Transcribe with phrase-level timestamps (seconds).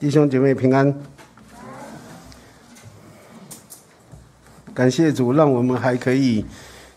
[0.00, 0.94] 弟兄姐妹平安，
[4.72, 6.44] 感谢主，让我们还可以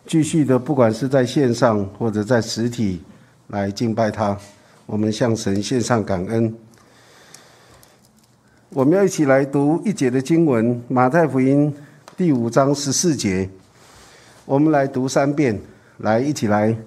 [0.05, 3.01] 继续的，不管是在线上或者在实体
[3.47, 4.37] 来敬拜他，
[4.85, 6.53] 我们向神献上感恩。
[8.69, 11.73] 我们要一起来读一节的经文，《马太福音》
[12.15, 13.49] 第五章十四节，
[14.45, 15.59] 我们来读三遍，
[15.97, 16.77] 来一起来。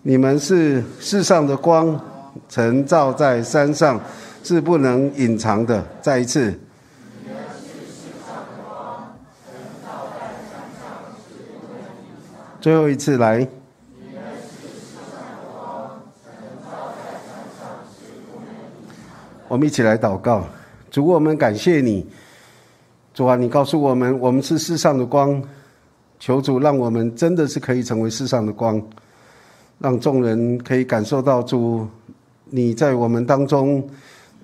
[0.00, 2.00] 你们是世上的光，
[2.48, 4.00] 曾照在山上。
[4.44, 5.82] 是不能隐藏的。
[6.02, 6.52] 再一次，
[12.60, 13.48] 最后一次来。
[19.48, 20.44] 我们一起来祷告，
[20.90, 22.06] 主，我们感谢你，
[23.14, 25.40] 主啊，你告诉我们，我们是世上的光，
[26.18, 28.82] 求主让我们真的是可以成为世上的光，
[29.78, 31.86] 让众人可以感受到主
[32.46, 33.88] 你在我们当中。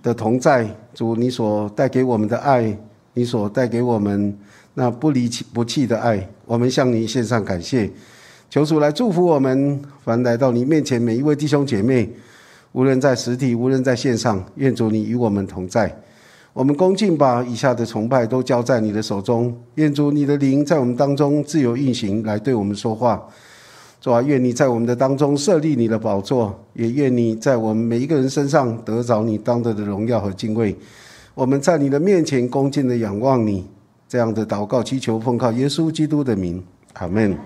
[0.03, 2.77] 的同在，主你所带给我们的爱，
[3.15, 4.37] 你所带给我们
[4.75, 7.91] 那不离弃不弃的爱，我们向你献上感谢。
[8.49, 12.11] 求主来祝福我们，凡来到你面前每一位弟兄姐妹，
[12.73, 15.95] 无论在实体，无论在线上，愿主你与我们同在。
[16.53, 23.25] 我们恭敬把以下的崇拜都交在你的手中，愿主你的灵在我们当中自由运行，来对我们说话。
[24.01, 30.75] 主啊，愿你在我们的当中设立你的宝座，也愿你在我们每一个人身上得着你当得的荣耀和敬畏。
[31.35, 33.69] 我们在你的面前恭敬的仰望你，
[34.09, 37.37] 这样的祷告祈求奉靠耶稣基督的名，阿门。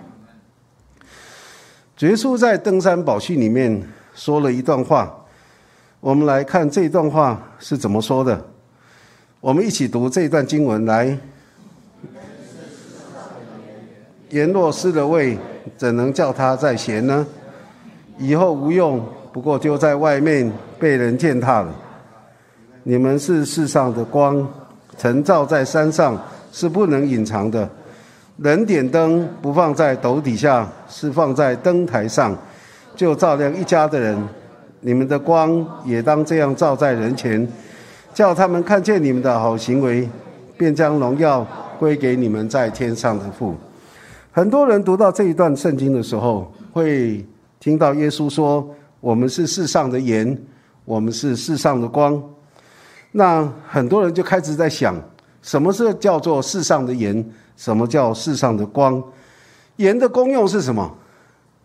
[1.98, 3.82] 耶稣在登山宝训里面
[4.14, 5.12] 说了一段话，
[5.98, 8.46] 我们来看这段话是怎么说的。
[9.40, 11.18] 我们一起读这段经文来。
[14.30, 15.38] 言若失了味。
[15.78, 17.26] 怎能叫他再闲呢？
[18.18, 21.74] 以后无用，不过丢在外面被人践踏了。
[22.82, 24.46] 你们是世上的光，
[24.98, 26.20] 晨照在山上
[26.52, 27.66] 是不能隐藏的。
[28.36, 32.36] 人点灯不放在斗底下，是放在灯台上，
[32.94, 34.22] 就照亮一家的人。
[34.80, 37.48] 你们的光也当这样照在人前，
[38.12, 40.06] 叫他们看见你们的好行为，
[40.58, 41.44] 便将荣耀
[41.78, 43.54] 归给你们在天上的父。
[44.36, 47.24] 很多人读到这一段圣经的时候，会
[47.60, 48.68] 听到耶稣说
[48.98, 50.36] ：“我们是世上的盐，
[50.84, 52.20] 我们是世上的光。”
[53.12, 55.00] 那很多人就开始在想，
[55.40, 57.24] 什么是叫做世上的盐？
[57.56, 59.00] 什么叫世上的光？
[59.76, 60.92] 盐的功用是什么？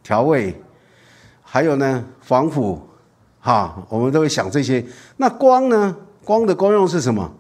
[0.04, 0.56] 调味，
[1.42, 2.80] 还有呢，防腐，
[3.40, 4.86] 哈，我们都会想这些。
[5.18, 5.98] 那光呢？
[6.24, 7.32] 光的功用是什么？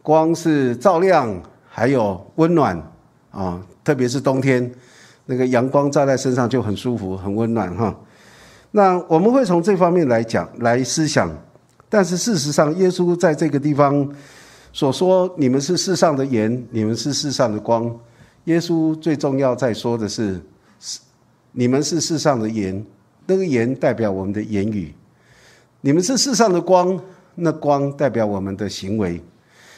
[0.00, 2.80] 光是照亮，还有温暖。
[3.34, 4.70] 啊，特别是冬天，
[5.26, 7.92] 那个阳光照在身上就很舒服、很温暖哈。
[8.70, 11.28] 那我们会从这方面来讲、来思想。
[11.88, 14.08] 但是事实上，耶稣在这个地方
[14.72, 17.92] 所说：“你们是世上的盐，你们是世上的光。”
[18.46, 20.40] 耶稣最重要在说的是
[20.78, 21.00] ：“是
[21.50, 22.84] 你们是世上的盐，
[23.26, 24.92] 那个盐代表我们的言语；
[25.80, 27.00] 你们是世上的光，
[27.34, 29.20] 那光代表我们的行为。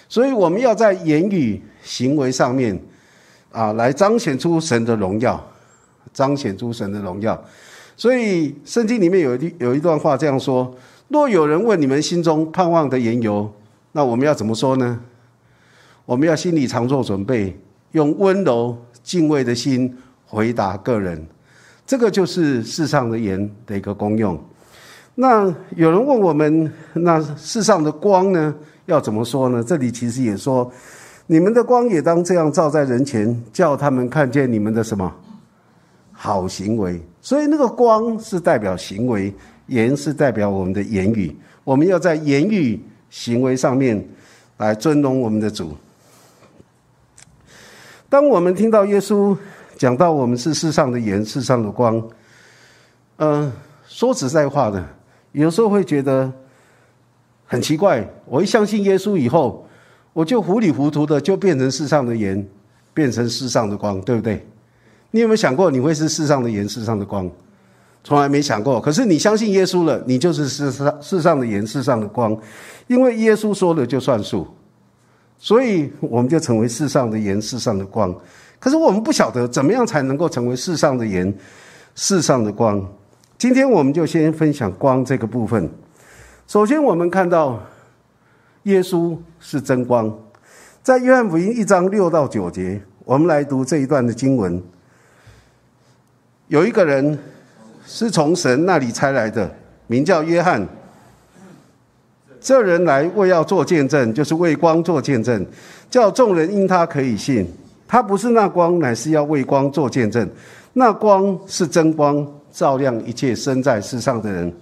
[0.08, 2.78] 所以，我们要在言语、行为上面。”
[3.52, 5.42] 啊，来彰显出神的荣耀，
[6.12, 7.42] 彰显出神的荣耀。
[7.96, 10.74] 所以圣经里面有一有一段话这样说：
[11.08, 13.50] 若有人问你们心中盼望的缘由，
[13.92, 15.00] 那我们要怎么说呢？
[16.04, 17.58] 我们要心里常做准备，
[17.92, 19.96] 用温柔敬畏的心
[20.26, 21.26] 回答个人。
[21.86, 24.38] 这个就是世上的盐的一个功用。
[25.14, 28.54] 那有人问我们，那世上的光呢？
[28.84, 29.64] 要怎么说呢？
[29.64, 30.70] 这里其实也说。
[31.28, 35.12] 你们的光也当这样照在人前，叫他们看见你们的什么
[36.12, 37.00] 好行为。
[37.20, 39.34] 所以那个光是代表行为，
[39.66, 41.36] 言是代表我们的言语。
[41.64, 44.08] 我们要在言语、行为上面
[44.58, 45.76] 来尊荣我们的主。
[48.08, 49.36] 当我们听到耶稣
[49.76, 52.00] 讲到我们是世上的盐、世上的光，
[53.16, 53.52] 嗯，
[53.88, 54.86] 说实在话的，
[55.32, 56.32] 有时候会觉得
[57.46, 58.08] 很奇怪。
[58.26, 59.65] 我一相信耶稣以后。
[60.16, 62.42] 我就糊里糊涂的就变成世上的盐，
[62.94, 64.42] 变成世上的光，对不对？
[65.10, 67.30] 你有没有想过你会是世上的盐、世上的光？
[68.02, 68.80] 从来没想过。
[68.80, 72.34] 可是你相信耶稣了，你就是世上世上的盐、世上的光，
[72.86, 74.46] 因为耶稣说了就算数，
[75.36, 78.18] 所以我们就成为世上的盐、世上的光。
[78.58, 81.30] 可是我们不晓得怎么样才能够成为世上的盐、
[81.94, 82.82] 世上的光。
[83.36, 85.68] 今天我们就先分享光这个部分。
[86.46, 87.60] 首先，我们看到。
[88.66, 90.12] 耶稣是真光，
[90.82, 94.60] 在约翰福音一章六到九节，我们来读这一段的经文。
[96.48, 97.16] 有一个人
[97.86, 99.48] 是从神那里差来的，
[99.86, 100.66] 名叫约翰。
[102.40, 105.46] 这人来为要做见证，就是为光做见证，
[105.88, 107.48] 叫众人因他可以信。
[107.86, 110.28] 他不是那光，乃是要为光做见证。
[110.72, 114.52] 那光是真光，照亮一切生在世上的人。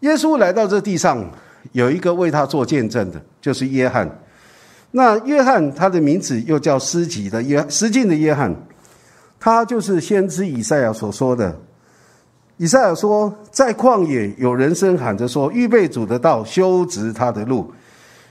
[0.00, 1.22] 耶稣来到这地上，
[1.70, 4.10] 有一个为他做见证的，就是约翰。
[4.90, 8.54] 那约翰他的名字又叫施己的约施浸的约翰，
[9.40, 11.56] 他就是先知以赛亚所说的。
[12.58, 17.72] 以赛亚说，在旷野有人声喊着说：“预备主的道，修直他的路。”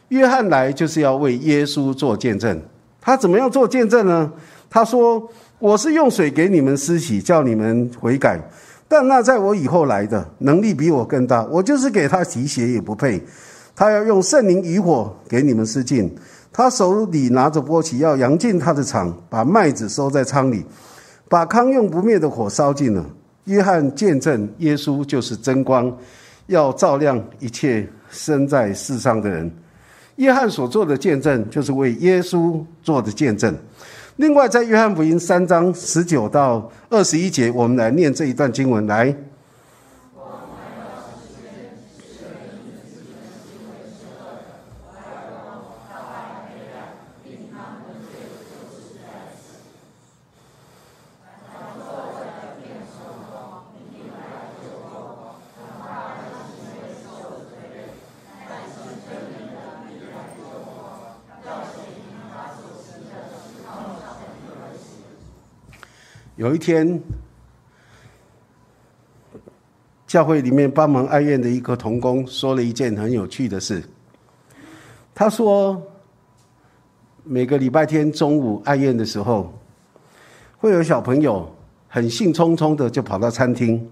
[0.10, 2.62] 约翰来就是要为耶稣做见证。
[3.02, 4.32] 他怎么样做见证呢？
[4.70, 5.28] 他说
[5.58, 8.40] ：“我是用水给你们施洗，叫你们悔改。
[8.92, 11.46] 但那在我以后来的，能力比我更大。
[11.46, 13.24] 我就是给他提鞋也不配。
[13.74, 16.14] 他要用圣灵与火给你们施浸。
[16.52, 20.66] 他手里拿着波旗，要扬进他的场，把麦子收在仓里，
[21.30, 23.06] 把糠用不灭的火烧尽了。”
[23.46, 25.90] 约翰见证耶稣就是真光，
[26.48, 29.50] 要照亮一切生在世上的人。
[30.18, 33.56] 约翰所做的见证，就是为耶稣做的见证。
[34.22, 39.12] 另外，在约翰福音三章十九到二十一节，我们来念这一段经文来。
[66.62, 67.02] 天，
[70.06, 73.84] 教会里面帮忙哀院的一个童工说了一件很有趣的事。
[75.16, 75.82] 他说，
[77.24, 79.52] 每个礼拜天中午哀院的时候，
[80.58, 81.52] 会有小朋友
[81.88, 83.90] 很兴冲冲的就跑到餐厅。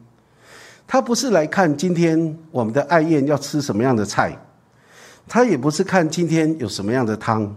[0.85, 4.37] 他不是来看今天我们的爱宴要吃什么样的菜，
[5.27, 7.55] 他也不是看今天有什么样的汤，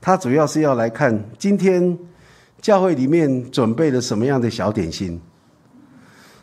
[0.00, 1.98] 他主要是要来看今天。
[2.60, 5.20] 教会里面准备了什么样的小点心？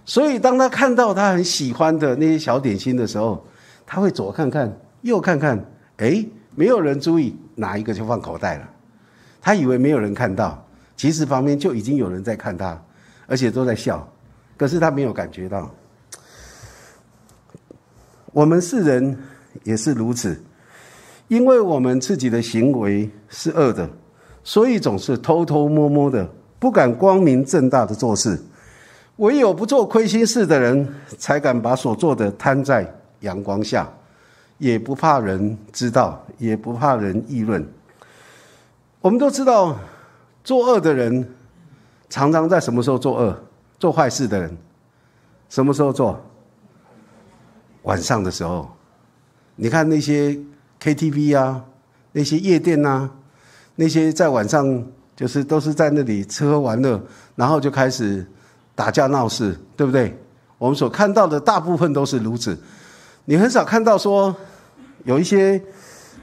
[0.06, 3.44] 所以当他看到他很喜欢的那些小点心的时候，
[3.86, 4.72] 他会左看看，
[5.02, 5.64] 右看看，
[5.98, 6.24] 哎，
[6.54, 8.70] 没有人注意，拿一个就放口袋了。
[9.42, 10.64] 他以为没有人看到，
[10.96, 12.80] 其实旁边就已经有人在看他，
[13.28, 14.08] 而且都在笑，
[14.58, 15.74] 可是他没有感觉到。
[18.32, 19.18] 我们世人
[19.64, 20.40] 也是如此，
[21.28, 23.90] 因为我们自己的行为是恶的。
[24.46, 28.40] 所以总是偷偷摸摸的，不敢光明正大的做事。
[29.18, 30.88] 唯有不做亏心事的人，
[31.18, 32.88] 才敢把所做的摊在
[33.22, 33.90] 阳光下，
[34.60, 37.66] 也不怕人知道，也不怕人议论。
[39.02, 39.76] 我们都知道，
[40.44, 41.28] 作恶的人
[42.08, 43.36] 常常在什么时候作恶？
[43.80, 44.56] 做坏事的人
[45.50, 46.22] 什么时候做？
[47.82, 48.70] 晚上的时候。
[49.56, 50.38] 你看那些
[50.80, 51.66] KTV 啊，
[52.12, 53.10] 那些夜店呐。
[53.76, 54.84] 那些在晚上
[55.16, 57.02] 就是都是在那里吃喝玩乐，
[57.36, 58.26] 然后就开始
[58.74, 60.18] 打架闹事，对不对？
[60.58, 62.58] 我们所看到的大部分都是如此。
[63.26, 64.36] 你很少看到说
[65.04, 65.62] 有一些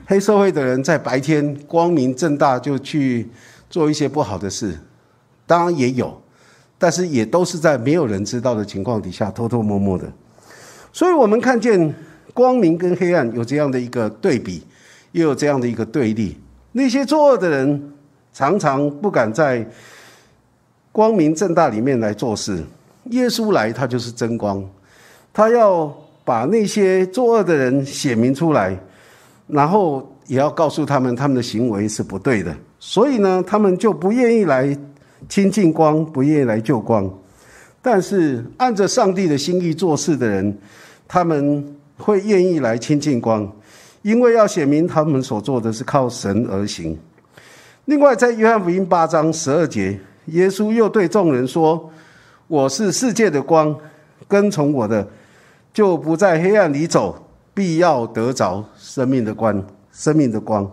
[0.07, 3.29] 黑社会的人在白天光明正大就去
[3.69, 4.79] 做一些不好的事，
[5.47, 6.21] 当然也有，
[6.79, 10.11] 但是也都是在没有人知道的情况底下偷偷摸摸的。
[10.93, 11.95] 所以我们看见
[12.35, 14.67] 光明跟黑暗有这样的一个对比，
[15.13, 16.39] 又有这样的一个对立。
[16.73, 17.93] 那些作恶的人
[18.33, 19.67] 常常不敢在
[20.91, 22.65] 光明正大里面来做事。
[23.11, 24.65] 耶稣来，他就是真光，
[25.33, 25.93] 他要
[26.25, 28.79] 把那些作恶的人显明出来，
[29.49, 32.57] 然后也要告诉他们他们的行为是不对的。
[32.79, 34.77] 所以呢，他们就不愿意来
[35.29, 37.09] 亲近光，不愿意来救光。
[37.83, 40.57] 但是按着上帝的心意做事的人，
[41.09, 43.51] 他们会愿意来亲近光。
[44.03, 46.99] 因为要写明他们所做的是靠神而行。
[47.87, 51.91] 另外，在约翰福音八章十二节，耶稣又对众人说
[52.47, 53.77] ：“我是世界的光，
[54.29, 55.07] 跟从我的，
[55.73, 59.65] 就不在黑暗里走，必要得着生命的光。
[59.93, 60.71] 生命的光。”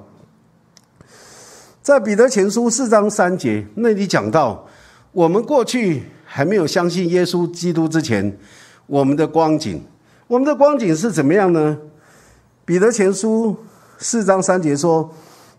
[1.81, 4.67] 在彼得前书四章三节那里讲到，
[5.11, 8.37] 我们过去还没有相信耶稣基督之前，
[8.85, 9.81] 我们的光景，
[10.27, 11.75] 我们的光景是怎么样呢？
[12.69, 13.57] 彼得前书
[13.97, 15.11] 四章三节说：“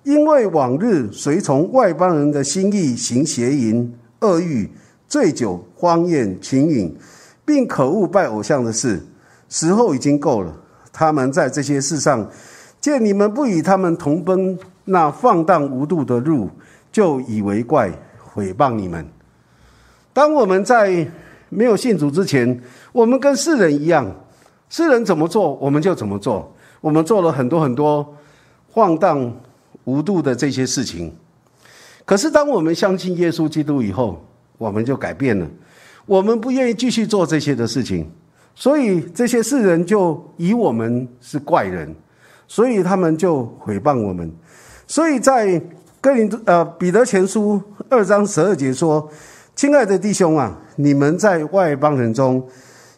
[0.07, 4.71] 因为往日随从外邦人的心意行邪淫、恶欲、
[5.09, 6.97] 醉酒、荒宴、情饮，
[7.45, 9.05] 并可恶拜偶像的事，
[9.49, 10.55] 时候已经够了。
[10.93, 12.31] 他们在这些事上，
[12.81, 16.49] 见你们不与他们同奔那放荡无度的路，
[16.93, 17.91] 就以为怪，
[18.23, 19.05] 毁谤你们。
[20.13, 21.05] 当我们在
[21.49, 22.63] 没有信主之前，
[22.93, 24.09] 我们跟世人一样，
[24.69, 28.17] 世人怎么做，我们就怎么做。”我们做了很多很多
[28.71, 29.35] 晃荡
[29.85, 31.13] 无度的这些事情。
[32.05, 34.25] 可是，当我们相信耶稣基督以后，
[34.59, 35.47] 我们就改变了。
[36.07, 38.11] 我们不愿意继续做这些的事情，
[38.55, 41.95] 所以这些世人就以我们是怪人，
[42.49, 44.33] 所以他们就毁谤我们。
[44.89, 45.63] 所以在
[46.01, 49.09] 哥林呃彼得前书二章十二节说
[49.55, 52.45] ：“亲爱的弟兄啊，你们在外邦人中，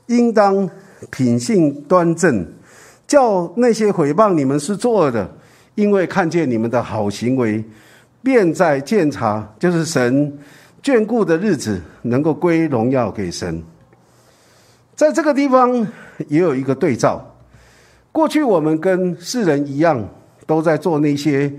[0.06, 0.66] 应当
[1.10, 2.46] 品性端正，
[3.12, 5.30] 叫那些毁谤你们是作恶的，
[5.74, 7.62] 因为看见你们的好行为。”
[8.24, 10.32] 便在鉴察，就是神
[10.82, 13.62] 眷顾的日子，能够归荣耀给神。
[14.94, 15.86] 在这个地方
[16.28, 17.34] 也有一个对照。
[18.12, 20.02] 过去我们跟世人一样，
[20.46, 21.52] 都在做那些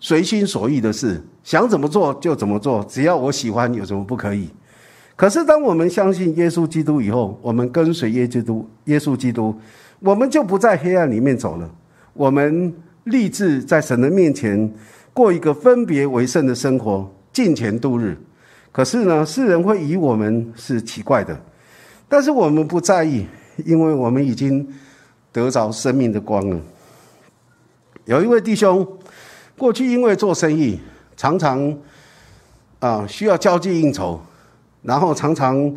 [0.00, 4.48] 随心所欲的事，想怎么做就怎么做，只要我喜欢，有什么不可以？
[5.16, 9.52] 可是当我们相信耶稣基督以后，我们跟随耶稣基督，耶稣基督，
[10.00, 11.70] 我们就不在黑暗里面走了。
[12.14, 12.74] 我们
[13.04, 14.72] 立志在神的面前。
[15.14, 18.16] 过一个分别为圣的生活，尽钱度日。
[18.70, 21.36] 可是呢，世人会以我们是奇怪的，
[22.08, 23.26] 但是我们不在意，
[23.64, 24.64] 因为我们已经
[25.32, 26.60] 得着生命的光了。
[28.04, 28.86] 有一位弟兄，
[29.56, 30.78] 过去因为做生意，
[31.16, 31.76] 常常
[32.78, 34.20] 啊需要交际应酬，
[34.82, 35.74] 然后常常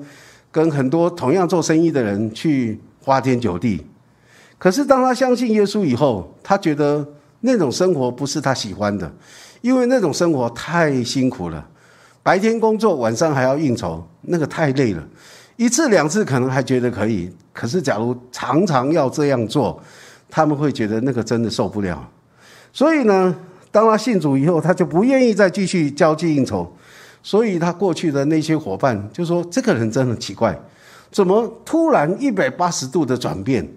[0.51, 3.83] 跟很多同样做生意的人去花天酒地。
[4.61, 7.03] 可是当他相信耶稣以后，他觉得。
[7.43, 9.11] 那种生活不是他喜欢的，
[9.61, 11.67] 因为那种生活太辛苦了，
[12.21, 15.03] 白天工作，晚上还要应酬，那个太累了。
[15.55, 19.81] 一次两次可能还觉得可以，可是假如常常要这样做，
[20.29, 22.07] 他们会觉得那个真的受不了。
[22.71, 23.35] 所以呢，
[23.71, 26.71] 当他信主以后，他就不愿意再继续交际应酬。
[27.23, 30.55] 所以他过去的那些伙伴就说：“这个人真的奇怪，
[31.11, 33.67] 怎么突然一百八十度的转变？”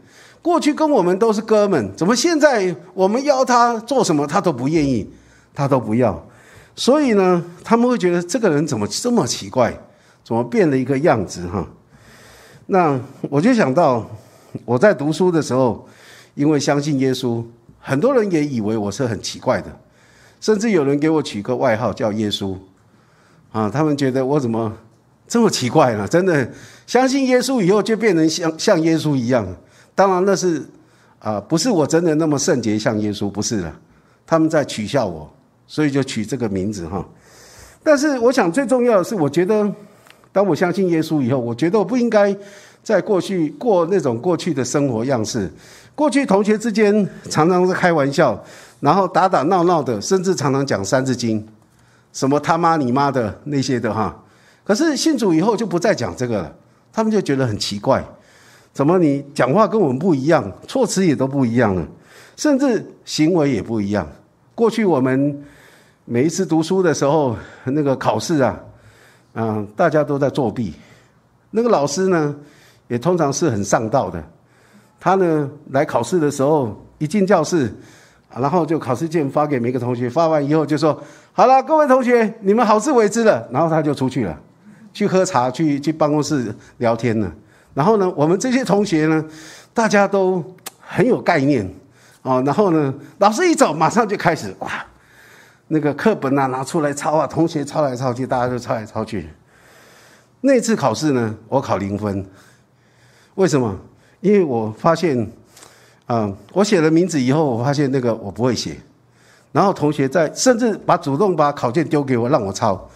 [0.45, 5.11] 过去跟我们都是哥们，怎么现在我们邀他做什么，他都不愿意，
[5.55, 6.23] 他都不要。
[6.77, 9.75] 所以呢，他们会觉得这个人怎么这么奇怪，
[10.23, 11.67] 怎么变了一个样子哈？
[12.67, 14.07] 那我就想到
[14.67, 15.89] 我在读书的时候，
[16.35, 17.43] 因为相信耶稣，
[17.81, 19.75] 很多人也以为我是很奇怪的，
[20.43, 22.55] 甚至有人给我取个外号叫耶稣
[23.51, 23.71] 啊。
[23.71, 24.71] 他们觉得我怎么
[25.27, 26.07] 这么奇怪呢？
[26.07, 26.53] 真的
[26.87, 29.47] 相信耶稣以后就变成像像耶稣一样。
[29.95, 30.63] 当然那是，
[31.19, 33.73] 啊，不是我真的那么圣洁像耶稣，不是的，
[34.27, 35.33] 他们在取笑我，
[35.67, 37.05] 所以就取这个名字哈。
[37.83, 39.71] 但是我想最重要的是，我觉得
[40.33, 42.37] 当我相信耶稣以后，我觉得我不应该
[42.83, 45.51] 在过去过那种过去的生活样式。
[45.95, 48.43] 过去同学之间常常是开玩笑，
[48.81, 51.47] 然后打打闹闹的，甚至常常讲三字经，
[52.13, 54.21] 什么他妈你妈的那些的哈。
[54.65, 56.53] 可是信主以后就不再讲这个了，
[56.93, 58.05] 他们就觉得很奇怪。
[58.75, 61.87] 怎么你讲话跟我们不一样，措辞也都不一样了，
[62.37, 64.07] 甚至行为也不一样。
[64.55, 65.43] 过去我们
[66.05, 68.61] 每一次读书的时候，那个考试啊，
[69.35, 70.75] 嗯，大家都在作弊。
[71.53, 72.35] 那个老师呢，
[72.89, 74.23] 也通常是很上道的。
[74.99, 77.73] 他呢来考试的时候，一进教室，
[78.37, 81.01] 然后就考试卷发给每个同学，发完以后就说
[81.33, 84.37] ：“好了，各位同学，你们好自为之了。”然后他就出去了，
[84.93, 87.33] 去喝茶，去去办公室聊天了。
[87.75, 89.25] 然后呢，我们这些同学呢，
[89.73, 90.43] 大家都
[90.81, 91.69] 很有概念
[92.23, 92.41] 啊。
[92.43, 94.71] 然后呢，老师一走，马上就开始哇，
[95.69, 99.29] 那个课本啊拿出来抄啊，同学抄来抄去，大家都抄来抄去。
[100.41, 102.25] 那次考试呢，我考零分，
[103.35, 103.77] 为什么？
[104.21, 105.31] 因为我发现，
[106.07, 108.77] 啊，我写了名字以后，我发现那个我不会写，
[109.53, 112.89] 然后同学在甚至把主动把考卷丢给我让我抄，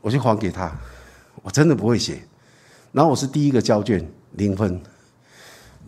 [0.00, 0.70] 我就还给他，
[1.42, 2.22] 我真的不会写。
[2.94, 4.80] 然后我是第一个交卷零分，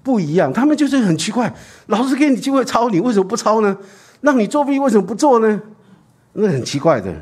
[0.03, 0.53] 不一样。
[0.53, 1.55] 他们就是很奇怪，
[1.87, 3.79] 老师给你机会抄，你为什么不抄呢？
[4.23, 5.63] 让你作弊为什么不做呢？
[6.33, 7.15] 那很奇怪的。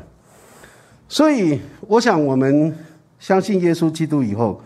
[1.07, 2.75] 所以我想，我们
[3.19, 4.59] 相信耶稣基督以后，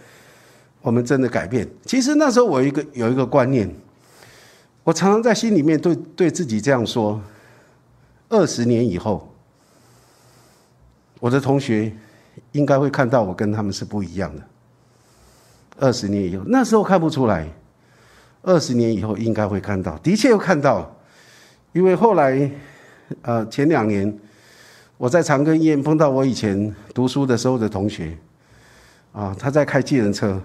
[0.82, 1.68] 我们真的改变。
[1.84, 3.70] 其实那时候我一个有一个观念，
[4.86, 7.22] 我常常在心里面对对自己这样说：
[8.30, 9.30] 二十年以后，
[11.20, 11.92] 我的同学
[12.54, 14.42] 应该会看到我跟他们是不一样的。
[15.80, 17.48] 二十年以后，那时候看不出来。
[18.42, 20.90] 二十年以后应该会看到，的确又看到，
[21.74, 22.50] 因为后来，
[23.22, 24.18] 呃，前两年
[24.98, 28.18] 我在长庚医院碰到我以前读书的时候的同学，
[29.12, 30.42] 啊，他在开计程车，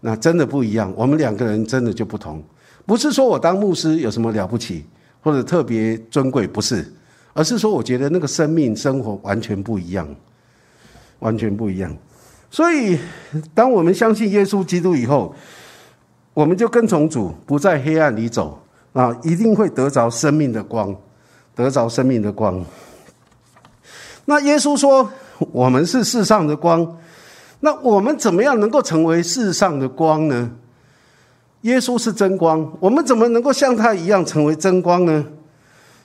[0.00, 0.94] 那真的不一样。
[0.96, 2.40] 我们两个人真的就不同，
[2.86, 4.84] 不是说我当牧师有什么了不起
[5.20, 6.90] 或者特别尊贵，不是，
[7.32, 10.08] 而是说我觉得那个生命生活完全不一样，
[11.18, 11.94] 完全不一样。
[12.54, 12.96] 所以，
[13.52, 15.34] 当我们相信耶稣基督以后，
[16.32, 18.56] 我们就跟从主，不在黑暗里走，
[18.92, 20.94] 啊，一定会得着生命的光，
[21.56, 22.64] 得着生命的光。
[24.26, 25.10] 那耶稣说
[25.50, 26.96] ：“我们是世上的光。”
[27.58, 30.48] 那我们怎么样能够成为世上的光呢？
[31.62, 35.26] 耶稣是真光，我们怎么能够像他一样成为真光呢？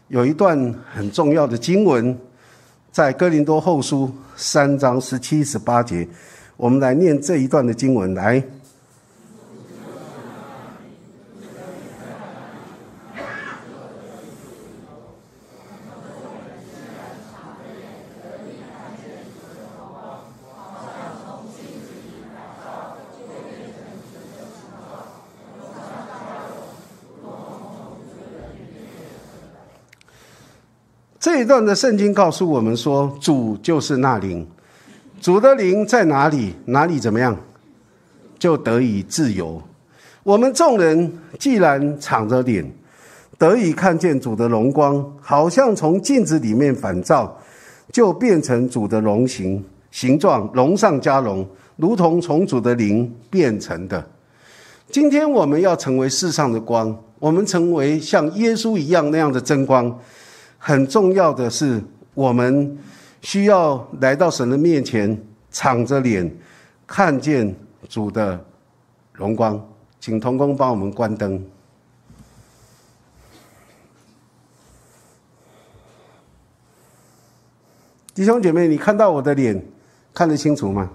[0.08, 2.18] 有一段很重要的经文，
[2.92, 6.10] 在哥林多后书三章十七、十八节，
[6.60, 8.44] 我们来念这一段的经文来。
[31.22, 34.46] 这一段的圣经告诉我们说，主就是那灵，
[35.22, 37.38] 主的灵在哪里，哪里怎么样，
[38.38, 39.62] 就得以自由。
[40.24, 42.66] 我们众人既然敞着脸，
[43.38, 47.38] 得以看见主的荣光，好像从镜子里面反照，
[47.92, 49.62] 就变成主的龙形
[49.92, 51.46] 形状，龙上加龙，
[51.76, 54.06] 如同从主的灵变成的。
[54.90, 60.00] 今天我们要成为世上的光，我们成为像耶稣一样那样的真光。
[60.58, 61.82] 很重要的是，
[62.14, 62.78] 我们
[63.22, 65.22] 需要来到神的面前，
[65.52, 66.30] 敞着脸
[66.88, 67.56] 看见
[67.88, 68.44] 主的
[69.14, 69.62] 荣光。
[70.00, 71.46] 请童工帮我们关灯。
[78.14, 79.62] 弟兄姐妹，你看到我的脸
[80.14, 80.90] 看得清楚吗？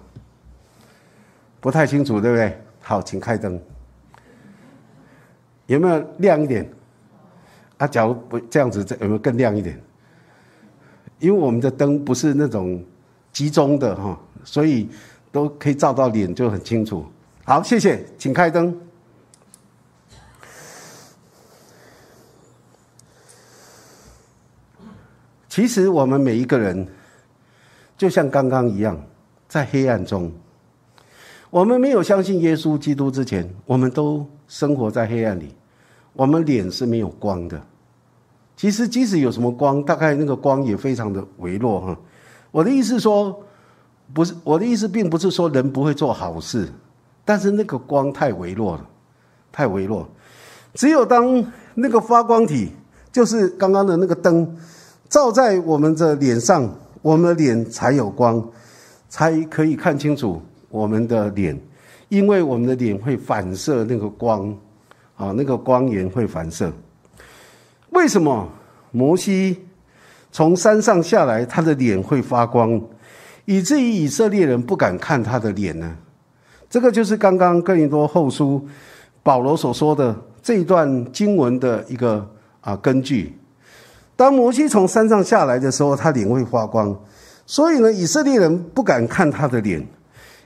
[1.60, 2.58] 不太清楚，对不对？
[2.80, 3.60] 好，请开灯。
[5.66, 6.70] 有没有亮一点？
[7.78, 9.80] 啊，假如不这样子，这有没有更亮一点？
[11.18, 12.82] 因为我们的灯不是那种
[13.32, 14.88] 集中的哈，所以
[15.32, 17.04] 都可以照到脸就很清楚。
[17.44, 18.78] 好，谢谢，请开灯。
[25.48, 26.86] 其实我们每一个人，
[27.96, 29.00] 就像刚刚一样，
[29.46, 30.32] 在黑暗中。
[31.48, 35.54] 我们没有相信耶稣基督之前，我们都生活在黑暗里。
[36.12, 37.60] 我们脸是没有光的，
[38.56, 41.98] 其实即使有什么光，大概那个光也非常的微弱哈。
[42.50, 43.42] 我的意思说，
[44.12, 46.68] 不是我的意思，并不是说人不会做好事，
[47.24, 48.86] 但是那个光太微弱了，
[49.50, 50.08] 太微弱。
[50.72, 52.70] 只有当那个发光体，
[53.12, 54.56] 就是刚刚的那个灯，
[55.08, 56.68] 照在我们的脸上，
[57.02, 58.42] 我们的脸才有光，
[59.08, 61.60] 才可以看清楚我们的脸，
[62.08, 64.56] 因为我们的脸会反射那个光。
[65.16, 66.72] 啊，那个光源会反射。
[67.94, 68.48] 为什么
[68.90, 69.58] 摩西
[70.30, 72.80] 从山上下来，他的脸会发光，
[73.44, 75.96] 以至于以色列人不敢看他的脸呢？
[76.68, 78.66] 这个就是刚刚哥林多后书
[79.22, 82.28] 保罗所说的这一段经文的一个
[82.60, 83.32] 啊根据。
[84.16, 86.94] 当摩西从山上下来的时候，他脸会发光，
[87.46, 89.84] 所以呢，以色列人不敢看他的脸，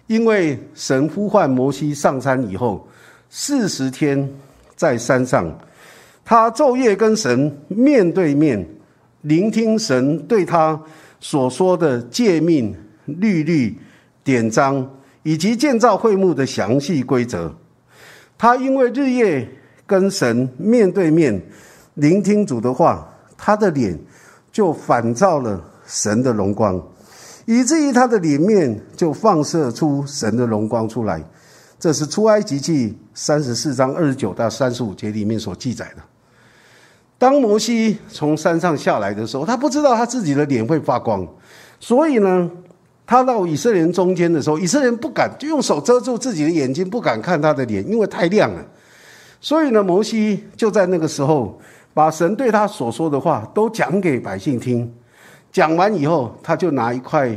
[0.06, 2.86] 因为神呼唤摩西上山以后
[3.28, 4.28] 四十天。
[4.78, 5.52] 在山上，
[6.28, 8.62] 他昼夜跟神面对面，
[9.22, 10.78] 聆听神对他
[11.20, 13.74] 所说的诫命、律律、
[14.22, 14.86] 典章，
[15.22, 17.50] 以及建造会幕的详细规则。
[18.36, 19.48] 他因为日夜
[19.86, 21.42] 跟神面对面，
[21.94, 23.98] 聆听主的话，他的脸
[24.52, 26.78] 就反照了神的荣光，
[27.46, 31.24] 以至于他的脸面就放射出神的荣光出来。
[31.78, 36.02] 这是出埃及记三十四章二十九到三十五节里面所记载的。
[37.18, 41.26] 当摩西从山上下来的时候，他不知道他自己的脸会发光，
[41.80, 42.48] 所以呢，
[43.04, 48.64] 他到以色列人中间的时候，以色列人不敢就用手遮住自己的眼睛，不敢看他的脸，因为太亮了。
[49.40, 51.58] 所以呢，摩西就在那个时候
[51.92, 54.88] 把神对他所说的话都讲给百姓听。
[55.50, 57.36] 讲完以后，他就拿一块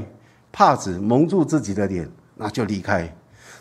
[0.52, 3.12] 帕子蒙住自己的脸，那就离开。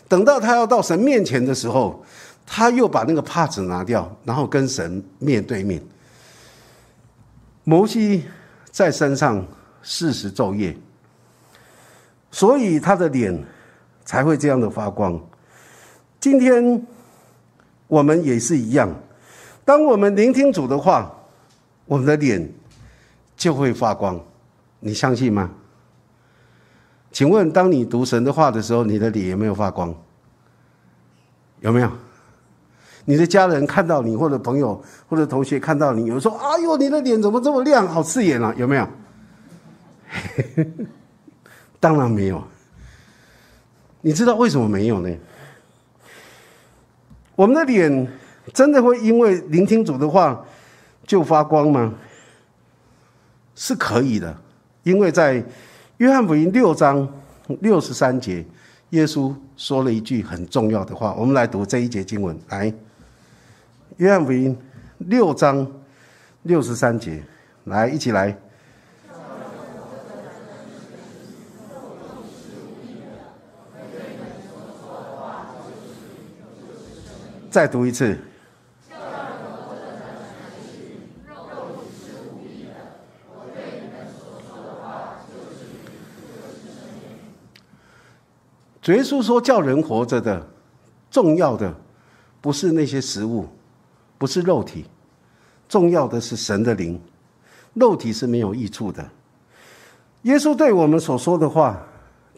[0.07, 2.03] 等到他要到神面前的时候，
[2.45, 5.81] 他又把那个帕子拿掉，然后跟神面对面。
[7.63, 8.25] 摩西
[8.71, 9.45] 在山上
[9.83, 10.75] 四十昼夜，
[12.31, 13.37] 所以他的脸
[14.03, 15.19] 才会这样的发光。
[16.19, 16.85] 今天
[17.87, 18.89] 我们也是一样，
[19.63, 21.11] 当我们聆听主的话，
[21.85, 22.51] 我们的脸
[23.35, 24.19] 就会发光。
[24.79, 25.49] 你相信吗？
[27.11, 29.93] 请问，当你读神的话的时候，你的脸有没有发光？
[31.59, 31.91] 有没有？
[33.05, 38.87] 你的家人看到你，或者朋友，或者同学看到你，有人说：“哎呦，你的脸怎么这么亮，好刺眼啊！”有没有？
[41.79, 42.43] 当然没有。
[44.01, 45.15] 你知道为什么没有呢？
[47.35, 48.07] 我们的脸
[48.53, 50.45] 真的会因为聆听主的话
[51.05, 51.93] 就发光吗？
[53.55, 54.35] 是可以的，
[54.83, 55.43] 因为在
[55.97, 57.07] 约翰福音六章
[57.61, 58.45] 六十三节，
[58.91, 61.13] 耶稣说了一句很重要的话。
[61.17, 62.73] 我们来读这一节经文，来，
[64.01, 64.57] 约翰福音
[64.97, 65.71] 六章
[66.41, 67.21] 六十三节，
[67.65, 68.35] 来，一起来。
[77.51, 78.17] 再读一次。
[88.81, 90.43] 主耶稣说：“叫人活着的，
[91.11, 91.71] 重要的
[92.41, 93.47] 不是那些食物，
[94.21, 94.85] 不是肉体，
[95.67, 97.01] 重要的是神的灵。
[97.73, 99.03] 肉体是没有益处的。
[100.21, 101.81] 耶稣对我们所说的话，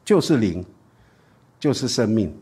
[0.06, 0.64] 就是灵，
[1.60, 2.34] 就是生命。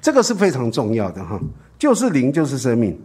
[0.00, 1.36] 这个是非常重要的哈，
[1.80, 2.96] 就是灵，就是生命。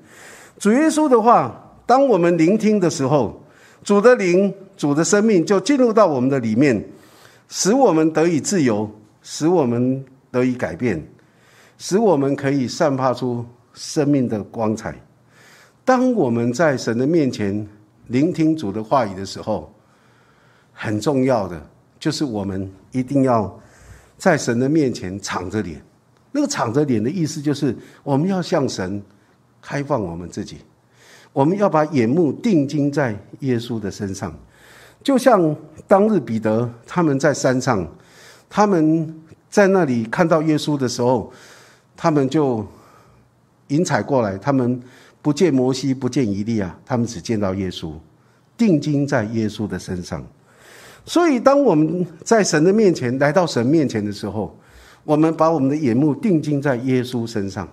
[0.59, 3.41] 主耶稣的话，当我们聆听的时候，
[3.83, 6.87] 主的灵、主的生命就进入到我们的里面，
[7.49, 8.87] 使我们得以自由，
[9.23, 11.01] 使我们。”得以改变，
[11.77, 14.93] 使我们可以散发出生命的光彩。
[15.85, 17.65] 当我们在神的面前
[18.07, 19.71] 聆听主的话语的时候，
[20.73, 21.65] 很重要的
[21.97, 23.57] 就是我们一定要
[24.17, 25.81] 在神的面前敞着脸。
[26.31, 29.01] 那个敞着脸的意思就是，我们要向神
[29.61, 30.57] 开放我们自己，
[31.31, 34.37] 我们要把眼目定睛在耶稣的身上。
[35.03, 35.55] 就像
[35.87, 37.87] 当日彼得他们在山上，
[38.49, 39.21] 他们。
[39.47, 41.31] 在那里看到耶稣的时候，
[41.95, 42.65] 他们就
[43.69, 44.37] 引彩过来。
[44.37, 44.81] 他们
[45.25, 47.93] 不见摩西，不见伊利亚，他们只见到耶稣，
[48.55, 50.23] 定睛在耶稣的身上。
[51.03, 54.55] 所以，当我们在神的面前来到神面前的时候，
[55.03, 57.67] 我们把我们的眼目定睛在耶稣身上，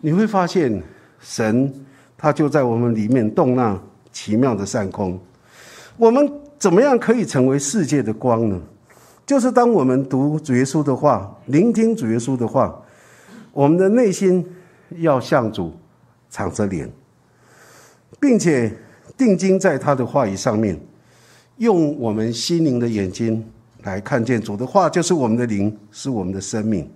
[0.00, 0.82] 你会发现
[1.20, 1.70] 神
[2.16, 3.78] 他就在我们里面动那
[4.10, 5.20] 奇妙的善空。
[5.98, 8.58] 我们怎么样可以成为世界的光呢？
[9.26, 12.74] 就是当我们读主耶稣的话，聆听主耶稣的话，
[13.52, 14.42] 我们的内心
[15.00, 15.74] 要向主
[16.30, 16.90] 敞着脸，
[18.18, 18.72] 并且
[19.16, 20.80] 定睛在他的话语上面，
[21.58, 23.44] 用我们心灵的眼睛
[23.82, 26.88] 来看见主的话，就是我们的灵，是我们的生命。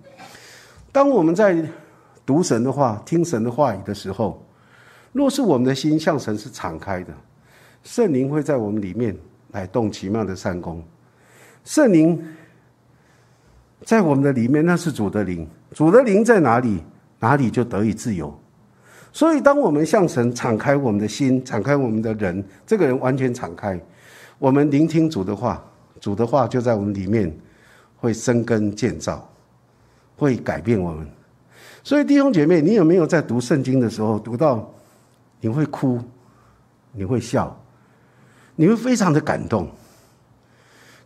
[0.91, 1.63] 当我们在
[2.25, 4.43] 读神的话、听神的话语的时候，
[5.11, 7.13] 若是我们的心向神是敞开的，
[7.83, 9.15] 圣灵会在我们里面
[9.51, 10.83] 来动奇妙的善功。
[11.63, 12.23] 圣灵
[13.83, 15.47] 在我们的里面，那是主的灵。
[15.71, 16.81] 主的灵在哪里，
[17.19, 18.33] 哪里就得以自由。
[19.15, 23.79] 所以，当我们向神敞开我们的心，敞开我们的人，这个人完全敞开，
[24.37, 25.63] 我们聆听主的话，
[26.01, 27.33] 主的话就在我们里面
[27.95, 29.25] 会生根建造，
[30.17, 31.07] 会改变我们。
[31.81, 34.69] 所以，弟兄姐妹，你有没有在读圣经的时候读到
[35.39, 35.97] 你会哭，
[36.91, 37.57] 你会笑，
[38.57, 39.69] 你会非常的感动？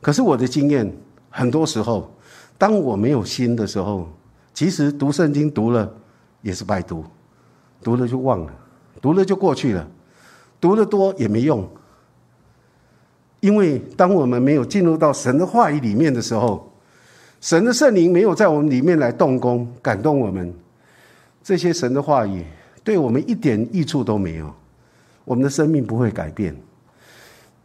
[0.01, 0.91] 可是我的经验，
[1.29, 2.11] 很多时候，
[2.57, 4.09] 当我没有心的时候，
[4.51, 5.93] 其实读圣经读了
[6.41, 7.05] 也是白读，
[7.81, 8.53] 读了就忘了，
[9.01, 9.87] 读了就过去了，
[10.59, 11.67] 读的多也没用。
[13.39, 16.71] 因为当我们没有进入到神的话语里面的时候，
[17.41, 20.53] 神的圣灵没有在我们里面来动工感动我们，
[21.43, 22.43] 这些神的话语
[22.83, 24.53] 对我们一点益处都没有，
[25.25, 26.55] 我们的生命不会改变。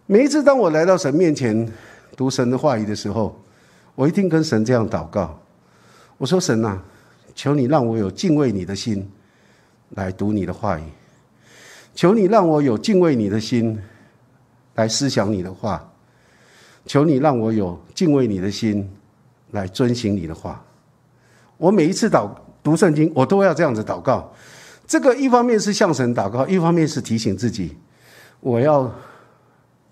[0.06, 1.68] 每一次当我来到神面前。
[2.16, 3.34] 读神的话语的时候，
[3.96, 5.36] 我一定跟神这样祷告。
[6.16, 6.78] 我说：“神呐，
[7.34, 9.04] 求你让我有敬畏你的心
[9.94, 10.82] 来读你的话语；
[11.94, 13.78] 求你让我有敬畏你的心
[14.74, 15.78] 来思想你的话；
[16.86, 18.88] 求你让我有敬畏你的心
[19.50, 20.64] 来遵行你的话。”
[21.56, 22.28] 我每一次祷
[22.62, 24.32] 读圣经，我都要这样子祷告。
[24.86, 27.76] 这个一方面是向神祷告，一方面是提醒自己，
[28.40, 28.92] 我要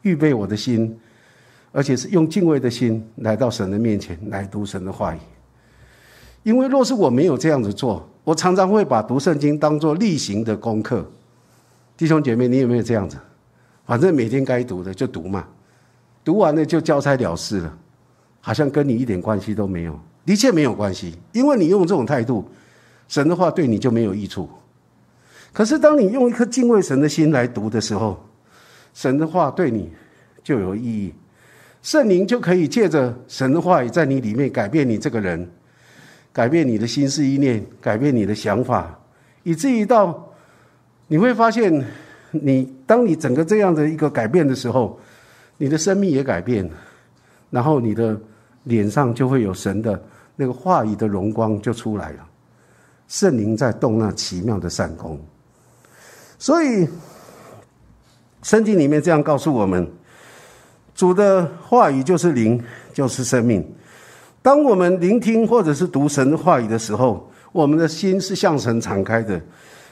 [0.02, 0.98] 预备我的心。
[1.74, 5.18] 而且是用敬畏的心来到神的面前来读神的话语，
[6.42, 11.08] 因为若是我没有这样子做，我常常会把读圣经当做例行的功课。
[11.96, 13.16] 弟兄姐妹，你有没有这样子？
[13.84, 15.46] 反正每天该读的就读嘛，
[16.24, 17.78] 读完了就交差了事了，
[18.40, 19.98] 好像跟你一点关系都没有。
[20.24, 22.44] 的确没有关系，因为你用这种态度，
[23.08, 24.48] 神的话对你就没有益处。
[25.52, 28.24] 可是当你用一颗敬畏神的心来读的时候，
[28.94, 29.90] 神的话对你
[30.42, 31.12] 就有意义。
[31.82, 35.50] 圣灵就可以借着神的话语在你里面改变你这个人，
[36.32, 38.98] 改变你的心思意念，改变你的想法，
[39.42, 40.32] 以至于到
[41.06, 41.84] 你会发现，
[42.30, 44.98] 你当你整个这样的一个改变的时候，
[45.58, 46.68] 你的生命也改变，
[47.50, 48.18] 然后你的
[48.64, 50.02] 脸上就会有神的
[50.34, 52.26] 那个话语的荣光就出来了。
[53.08, 55.20] 圣灵在动那奇妙的善功，
[56.38, 56.88] 所以
[58.42, 59.86] 圣经里面这样告诉我们：
[60.94, 62.58] 主的话语就是灵，
[62.94, 63.62] 就是生命。
[64.42, 69.40] 当我们聆听或者是读神的话语的时候，我们的心是向神敞开的，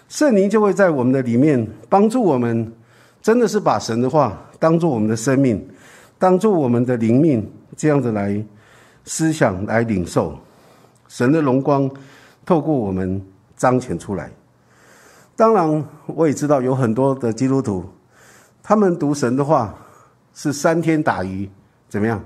[0.09, 2.73] 圣灵就会在我们的里面帮助我们，
[3.23, 5.65] 真的是把神的话当做我们的生命，
[6.19, 8.45] 当做我们的灵命，这样子来
[9.05, 10.37] 思想来领受
[11.07, 11.89] 神的荣光，
[12.45, 13.25] 透过我们
[13.57, 14.31] 彰显出来。
[15.37, 17.85] 当然，我也知道有很多的基督徒，
[18.63, 19.75] 他们读神的话
[20.35, 21.49] 是三天打鱼，
[21.89, 22.21] 怎么样？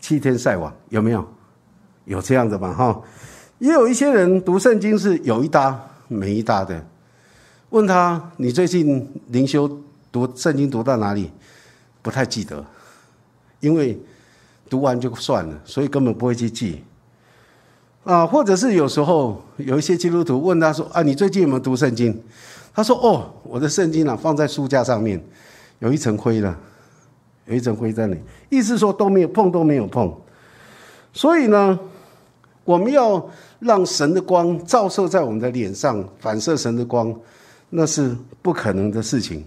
[0.00, 1.26] 七天晒网，有没有？
[2.04, 2.72] 有这样的吧？
[2.72, 3.02] 哈。
[3.58, 6.84] 也有一些人读圣经是有一搭没一搭的。
[7.70, 9.68] 问他：“你最近灵修
[10.10, 11.30] 读圣经读到哪里？”
[12.00, 12.64] 不太记得，
[13.60, 14.00] 因为
[14.70, 16.82] 读完就算了，所以根本不会去记。
[18.04, 22.22] 啊，或者是有时候有一些基督徒问他说：“啊，你最近有没有读圣经？”
[22.72, 25.22] 他说：“哦，我的圣经啊放在书架上面，
[25.80, 26.56] 有一层灰了，
[27.48, 30.14] 有一层灰在那里。”意思说都没有碰，都没有碰。
[31.12, 31.78] 所以呢，
[32.64, 33.28] 我们要。
[33.60, 37.12] 让神的光照射在我们的脸上，反射神的光，
[37.70, 39.44] 那是不可能的事情。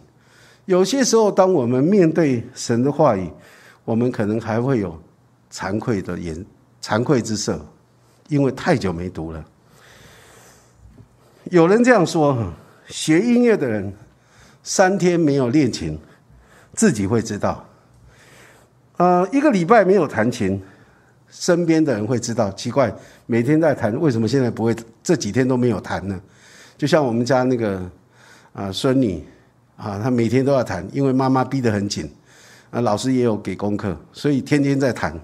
[0.65, 3.31] 有些时候，当我们面对神的话语，
[3.85, 5.01] 我们可能还会有
[5.49, 6.45] 惭愧的眼、
[6.83, 7.65] 惭愧之色，
[8.27, 9.45] 因为太久没读了。
[11.45, 12.37] 有人这样说：，
[12.87, 13.93] 学音乐的人
[14.61, 15.97] 三天没有练琴，
[16.73, 17.65] 自己会知道。
[19.01, 20.61] 呃，一个礼拜没有弹琴。
[21.27, 22.93] 身边的人会知道，奇怪，
[23.25, 24.75] 每天在弹，为什么现在不会？
[25.01, 26.21] 这几天都没有弹呢？
[26.77, 27.81] 就像我们家那个
[28.53, 29.25] 啊孙女
[29.75, 32.07] 啊，她每天都要弹，因为妈妈逼得很紧，
[32.69, 35.19] 啊，老师也有给功课，所以天天在弹，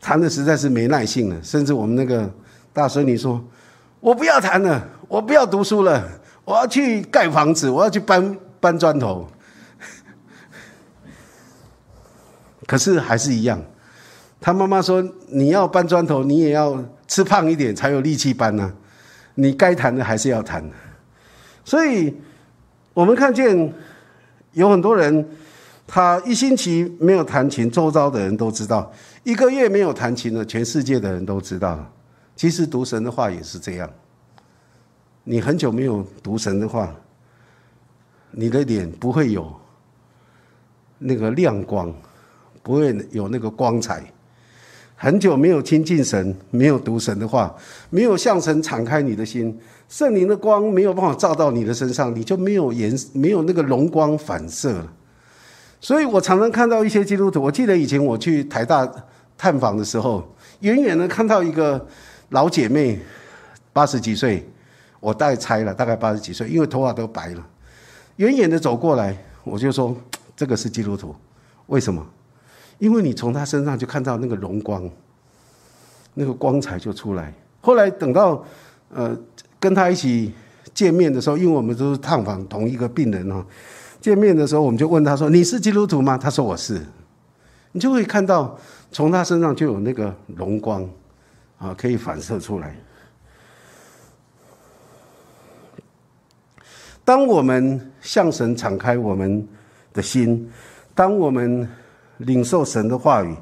[0.00, 1.36] 弹的实在是没耐性了。
[1.42, 2.32] 甚至我们那个
[2.72, 3.44] 大孙女说
[4.00, 6.02] ：“我不要弹了，我不要读书了，
[6.46, 9.28] 我要去盖房子，我要去搬搬砖头。”
[12.66, 13.62] 可是还是一样。
[14.40, 18.72] 他妈妈说：“你要搬砖头，你也要吃胖一点才有力气搬呢。
[19.34, 20.62] 你该弹的还是要弹。
[21.64, 22.14] 所以，
[22.92, 23.72] 我们看见
[24.52, 25.26] 有很多人，
[25.86, 28.92] 他一星期没有弹琴，周遭的人都知道；
[29.24, 31.84] 一个月没有弹琴了，全世界的人都知道。
[32.36, 33.90] 其实读神的话也是这样。
[35.24, 36.94] 你很久没有读神的话，
[38.30, 39.52] 你的脸不会有
[40.98, 41.92] 那个亮光，
[42.66, 44.02] 不会有那个光彩。”
[44.98, 47.54] 很久没有亲近神，没有读神的话，
[47.90, 49.54] 没有向神敞开你的心，
[49.90, 54.92] 圣灵的光没有办法照到你的身上，你就没有颜，没有那个荣光反射了。
[55.82, 58.90] 所以我常常看到一些基督徒，我记得以前我去台大
[59.36, 60.26] 探访的时候，
[60.60, 61.86] 远远的看到一个
[62.30, 62.98] 老姐妹，
[63.74, 64.48] 八十几岁，
[64.98, 67.46] 我大概猜了，大概八十几岁，因为头发都白了，
[68.16, 69.94] 远远的走过来，我就说
[70.34, 71.14] 这个是基督徒，
[71.66, 72.02] 为什么？
[72.78, 74.88] 因为你从他身上就看到那个荣光，
[76.14, 77.32] 那个光彩就出来。
[77.62, 78.44] 后来等到
[78.94, 79.16] 呃
[79.58, 80.32] 跟他一起
[80.74, 83.44] 见面的时候，因为我们都是探访同一个病人哦，
[84.00, 86.80] 见面的时候我们就问他说：“你是基督徒吗？”他说：“我是。”
[87.72, 88.58] 你就会看到
[88.92, 90.86] 从他身上就有那个荣光
[91.58, 92.76] 啊，可以反射出来。
[97.04, 99.48] 当我们向神敞开我们
[99.94, 100.50] 的心，
[100.94, 101.66] 当我们。
[102.18, 103.34] 领受神的话语，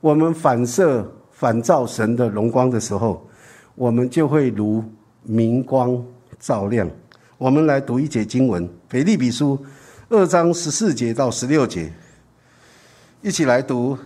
[0.00, 3.26] 我们反射反照神的荣光的时候，
[3.74, 4.84] 我们就会如
[5.22, 6.02] 明光
[6.38, 6.88] 照亮。
[7.38, 9.56] 我们来读一节经文，《腓立比书》
[10.08, 11.90] 二章十四节到十六节，
[13.22, 13.96] 一起来读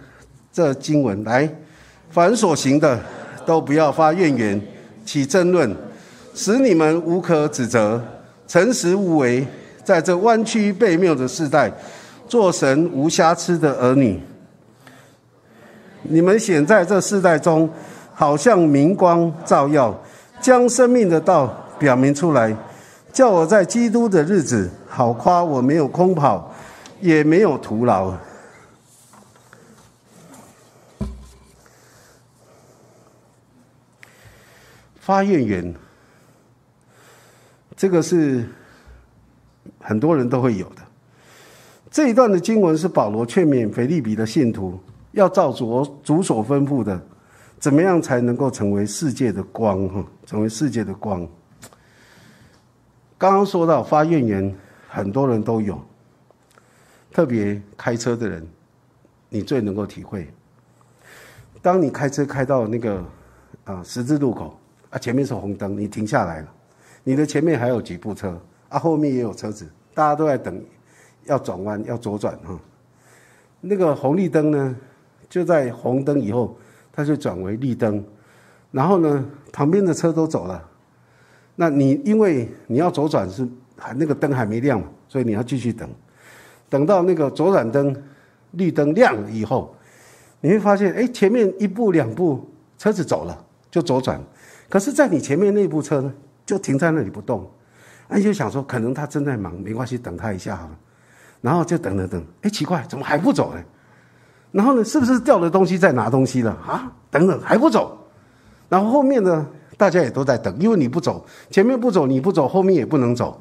[0.53, 1.25] 这经文。
[1.25, 1.53] 来，
[2.11, 3.01] 凡所行的，
[3.45, 4.61] 都不要发怨言，
[5.05, 5.75] 起争论，
[6.35, 8.01] 使你们无可指责，
[8.47, 9.45] 诚实无为，
[9.83, 11.73] 在这弯曲背谬的时代。
[12.27, 14.21] 做神无瑕疵的儿女，
[16.03, 17.69] 你们显在这世代中，
[18.15, 19.95] 好像明光照耀，
[20.41, 21.47] 将生命的道
[21.79, 22.57] 表明出来，
[23.13, 26.53] 叫我在基督的日子好夸我没有空跑，
[27.01, 28.13] 也没有徒劳。
[34.99, 35.75] 发愿言，
[37.77, 38.49] 这个是
[39.79, 40.84] 很多人都会有的。
[41.95, 44.77] 这一段的经文是保罗劝勉腓利比的信徒，
[45.13, 47.01] 要照主主所吩咐的，
[47.61, 49.89] 怎么样才能够成为世界的光？
[49.89, 51.21] 哈，成为世界的光。
[53.17, 54.53] 刚刚说到发怨言，
[54.89, 55.81] 很多人都有，
[57.13, 58.45] 特别开车的人，
[59.29, 60.29] 你最能够体会。
[61.63, 63.05] 当你开车开到那个
[63.63, 64.59] 啊十字路口
[64.91, 66.49] 啊，前面是红灯，你停下来了，
[67.05, 68.37] 你的前面还有几部车
[68.69, 70.61] 啊，后面也有车子，大家都在等，
[71.27, 72.59] 要转弯，要左转哈。
[73.61, 74.77] 那个红绿灯呢，
[75.29, 76.57] 就在红灯以后，
[76.93, 78.05] 它就转为绿灯，
[78.71, 80.63] 然后呢，旁边的车都走了，
[81.57, 85.89] 那你因为你要左转是还那个灯还没亮嘛，所以你要继续等，
[86.69, 87.95] 等到那个左转灯
[88.53, 89.75] 绿灯亮了以后，
[90.41, 94.21] 你会发现，哎，前面一步两步车子走了，就左转，
[94.69, 96.13] 可是，在你前面那部车呢，
[96.45, 97.51] 就停在那里不动。
[98.09, 100.79] 那你就想说，可能他正在忙，没关系，等他一下好了。
[101.45, 103.63] 然后就等等等，哎，奇怪，怎么还不走呢？
[104.51, 106.91] 然后呢，是不是掉了东西在拿东西了啊？
[107.11, 107.99] 等等，还不走。
[108.71, 113.39] 然后后面呢，大家也都在等，因为你不走，前面不走，你不走，后面也不能走，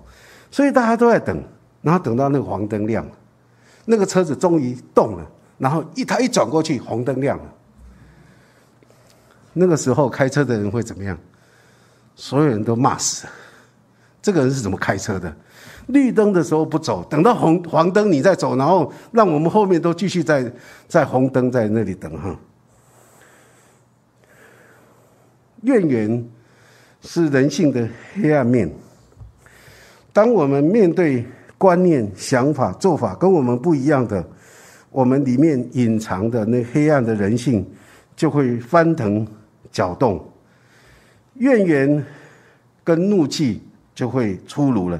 [0.51, 1.41] 所以大家都在等。
[1.81, 3.11] 然后等到那个黄灯亮了，
[3.85, 5.25] 那个车子终于动了，
[5.57, 7.45] 然后一他一转过去，红灯亮了。
[9.53, 11.17] 那个时候开车的人会怎么样？
[12.17, 13.25] 所有人都骂死。
[14.21, 15.33] 这个人是怎么开车的？
[15.87, 20.51] 绿灯的时候不走，等到红黄灯你再走，然后让我们后面都继续在
[20.87, 22.37] 在红灯在那里等哈。
[25.61, 26.29] 怨言
[27.01, 28.69] 是人性的黑暗面。
[30.11, 31.25] 当我们面对
[31.57, 34.25] 观念、想法、做法跟我们不一样的，
[34.89, 37.65] 我们里面隐藏的那黑暗的人性
[38.15, 39.27] 就会翻腾
[39.71, 40.23] 搅动，
[41.35, 42.05] 怨言
[42.83, 43.61] 跟怒气。
[43.95, 44.99] 就会出炉了。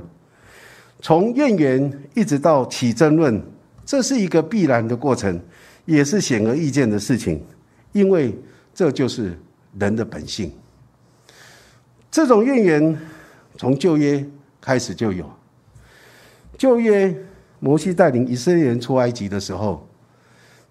[1.04, 3.40] 从怨言一直到起争论，
[3.86, 5.38] 这是一个必然的过程，
[5.84, 7.44] 也是显而易见的事情，
[7.92, 8.34] 因为
[8.74, 9.38] 这就是
[9.78, 10.50] 人的本性。
[12.10, 12.98] 这种怨言
[13.58, 14.26] 从旧约
[14.62, 15.30] 开始就有。
[16.58, 17.14] 旧约
[17.60, 19.86] 摩西带领以色列人出埃及的时候，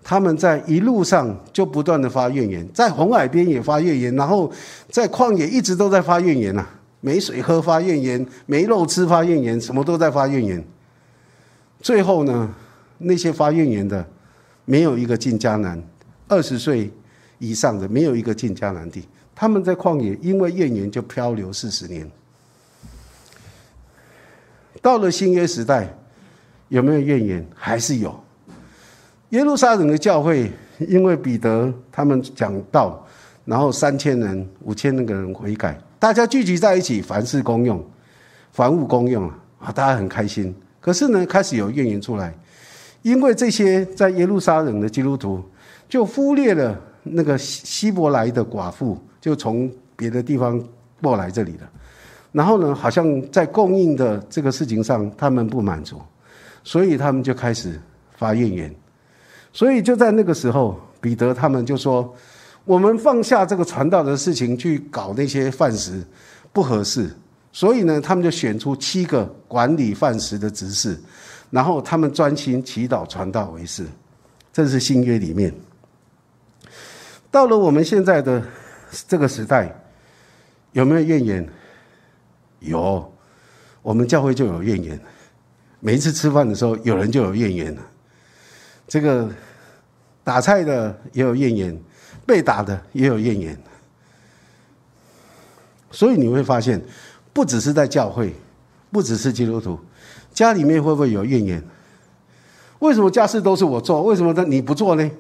[0.03, 4.51] 他们在一路上就不断的发怨言，在红海边也发怨言，然后
[4.89, 6.67] 在旷野一直都在发怨言呐。
[7.03, 10.65] 没水喝发怨言，没肉吃发怨言，什么都在发怨言。
[11.81, 12.49] 最后呢，
[12.99, 14.07] 那些发怨言的，
[14.65, 15.83] 没有一个进迦南，
[16.29, 16.89] 二十岁
[17.41, 19.07] 以上的没有一个进迦南地。
[19.35, 22.09] 他们在旷野因为怨言就漂流四十年。
[24.81, 25.93] 到了新约时代，
[26.69, 27.45] 有没有怨言？
[27.55, 28.19] 还是有。
[29.31, 33.05] 耶路撒冷的教会因为彼得他们讲道，
[33.45, 35.77] 然后三千人、五千那个人悔改。
[36.03, 37.81] 大家聚集在一起，凡事公用，
[38.51, 39.71] 凡物公用啊！
[39.71, 40.53] 大家很开心。
[40.81, 42.35] 可是呢，开始有怨言出来，
[43.03, 45.41] 因为这些在耶路撒冷的基督徒
[45.89, 50.61] 就忽略了那个希希伯来的寡妇，就从别的地方
[51.01, 51.71] 过来这里了。
[52.33, 56.03] 然后呢，好像在供应的这个事情上，他们不满足，
[56.65, 57.81] 所以他们就开始
[58.17, 58.75] 发怨言。
[59.53, 62.13] 所以就在那个时候，彼得他们就说。
[62.65, 66.05] 我们放下这个传道的事情去搞那些饭食，
[66.53, 67.11] 不合适。
[67.51, 70.99] 所以呢，他们就选出七个管理饭食的执事，
[71.51, 73.85] 然后他们专心祈祷传道为事。
[74.53, 75.53] 这是新约里面。
[77.31, 78.43] 到了我们现在的
[79.07, 79.75] 这个时代，
[80.73, 81.49] 有没有怨言？
[82.61, 83.13] 有，
[83.83, 84.99] 我们教会就有怨言。
[85.81, 87.83] 每一次吃饭的时候，有人就有怨言了。
[88.87, 89.29] 这个
[90.23, 91.79] 打菜的也有怨言。
[92.25, 93.59] 被打的也有怨言，
[95.91, 96.81] 所以你会发现，
[97.33, 98.35] 不只是在教会，
[98.91, 99.79] 不只是基督徒，
[100.33, 101.63] 家里面会不会有怨言？
[102.79, 104.03] 为什么家事都是我做？
[104.03, 105.11] 为什么你不做呢？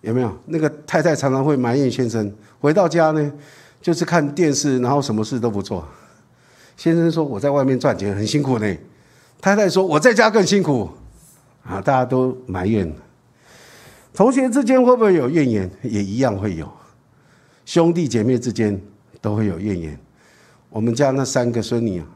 [0.00, 2.32] 有没有那个太太常常会埋怨先生？
[2.60, 3.32] 回到家呢，
[3.80, 5.86] 就是看电视，然后什么事都不做。
[6.76, 8.76] 先生说我在外面赚钱很辛苦呢，
[9.40, 10.90] 太太说我在家更辛苦，
[11.64, 12.92] 啊，大家都埋怨。
[14.14, 15.70] 同学之间会不会有怨言？
[15.82, 16.70] 也一样会有，
[17.64, 18.78] 兄弟姐妹之间
[19.22, 19.98] 都会有怨言。
[20.68, 22.06] 我们家那三个孙女啊，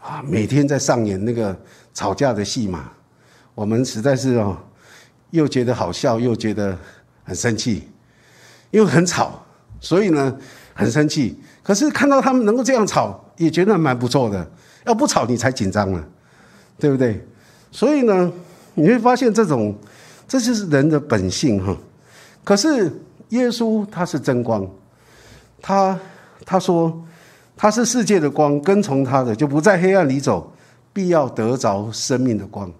[0.00, 1.58] 啊每天在上演那个
[1.94, 2.92] 吵架的戏码，
[3.54, 4.58] 我们实在是哦，
[5.30, 6.78] 又觉得好笑，又觉得
[7.24, 7.88] 很生气，
[8.70, 9.42] 因为很吵，
[9.80, 10.38] 所以呢
[10.74, 11.38] 很生气。
[11.62, 14.46] 可是看到他们能够这样吵，也觉得蛮不错的。
[14.84, 16.04] 要不吵你才紧张呢，
[16.78, 17.26] 对不对？
[17.70, 18.30] 所以呢，
[18.74, 19.74] 你会发现这种。
[20.28, 21.74] 这就是人的本性哈，
[22.44, 22.92] 可是
[23.30, 24.68] 耶稣他是真光，
[25.62, 25.98] 他
[26.44, 27.02] 他说
[27.56, 30.52] 他是世界的光，跟从他的就不在黑暗里走，
[30.92, 32.70] 必要得着生命的光。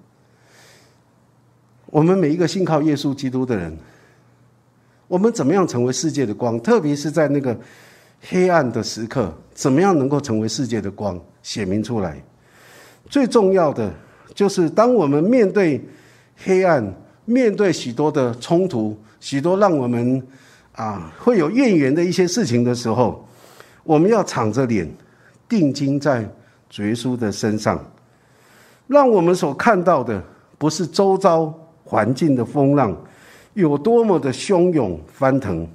[1.87, 3.75] 我们每一个信靠耶稣基督的人，
[5.07, 6.61] 我们怎么样成为世界的光？
[6.61, 7.59] 特别是在那个
[8.29, 12.23] 黑暗的时刻，怎么样能够成为世界的光，显明出来？
[13.09, 13.91] 最重要的
[14.35, 15.83] 就是当我们面对
[16.37, 16.95] 黑暗。
[17.29, 20.27] 面对许多的冲突，许多让我们
[20.73, 23.29] 啊会有怨言的一些事情的时候，
[23.85, 24.91] 我们要敞着脸，
[25.47, 26.27] 定睛在
[26.71, 27.85] 主耶稣的身上，
[28.87, 30.25] 让我们所看到的
[30.57, 31.53] 不是周遭
[31.85, 32.97] 环境的风浪
[33.53, 35.69] 有多么的汹涌翻腾，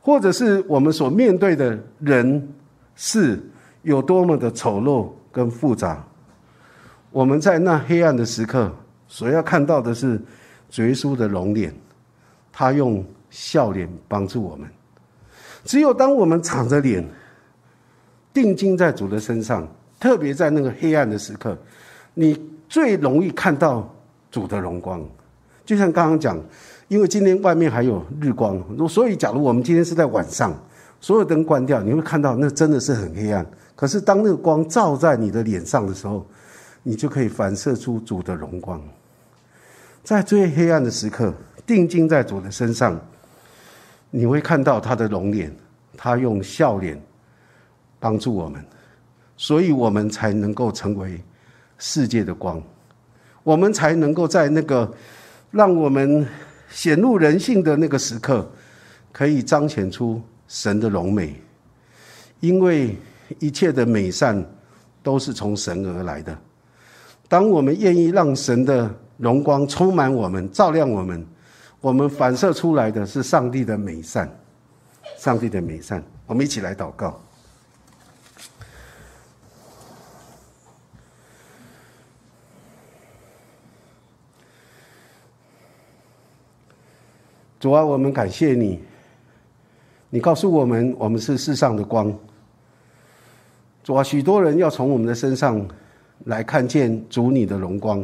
[0.00, 2.48] 或者是我们所面对的人
[2.96, 3.40] 事
[3.82, 6.04] 有多么的丑陋跟复杂。
[7.12, 8.72] 我们在那黑暗的时刻，
[9.06, 10.20] 所要看到的是
[10.82, 11.72] 耶稣的容脸，
[12.50, 14.68] 他用笑脸帮助我们。
[15.64, 17.06] 只有当我们敞着脸，
[18.32, 19.68] 定睛在主的身上，
[20.00, 21.56] 特别在那个黑暗的时刻，
[22.14, 23.88] 你最容易看到
[24.30, 25.02] 主的荣光。
[25.64, 26.38] 就像刚刚讲，
[26.88, 30.52] 因为今天外面还有日光，所以假如我们今天是在晚上，
[31.00, 33.46] 所有灯关掉，你会看到那真的是很黑暗。
[33.74, 36.26] 可是当那个光照在你的脸上的时候，
[36.82, 38.78] 你就可以反射出主的荣光，
[40.04, 41.32] 在最黑暗的时刻，
[41.66, 43.00] 定睛在主的身上，
[44.10, 45.50] 你会看到他的容脸，
[45.96, 47.00] 他用笑脸
[47.98, 48.62] 帮助我们，
[49.34, 51.18] 所以我们才能够成为
[51.78, 52.62] 世界的光，
[53.42, 54.92] 我们才能够在那个
[55.50, 56.26] 让我们
[56.68, 58.46] 显露人性的那个时刻，
[59.10, 61.34] 可以彰显出神的荣美，
[62.40, 62.94] 因为
[63.38, 64.44] 一切的美善
[65.02, 66.38] 都是从神而来的。
[67.26, 71.26] 当我们愿意让神的荣光充满我们、照亮我们，
[71.80, 74.28] 我们反射出来的是上帝的美善。
[75.18, 77.20] 上帝的美善，我们一起来祷告。
[87.60, 88.82] 主啊，我们感谢你，
[90.10, 92.12] 你告诉我们，我们是世上的光。
[93.82, 95.66] 主啊，许多人要从我们的身上。
[96.26, 98.02] 来看见主你的荣光，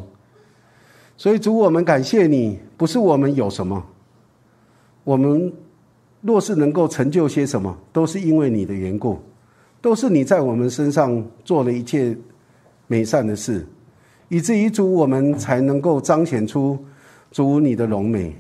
[1.21, 3.85] 所以主我们感谢你，不是我们有什么，
[5.05, 5.53] 我们
[6.23, 9.19] 若是能够成就些什么，都是因为你的缘故，
[9.83, 12.17] 都是你在我们身上做了一切
[12.87, 13.67] 美善的事，
[14.31, 16.83] 以至于主我们才能够彰显出
[17.31, 18.35] 主你的荣美。